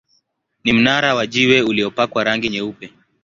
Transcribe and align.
Ni 0.63 0.73
mnara 0.73 1.15
wa 1.15 1.27
jiwe 1.27 1.61
uliopakwa 1.61 2.23
rangi 2.23 2.49
nyeupe. 2.49 2.93